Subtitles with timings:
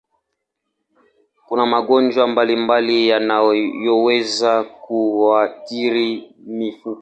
[1.45, 6.11] Kuna magonjwa mbalimbali yanayoweza kuathiri
[6.57, 6.89] mifupa.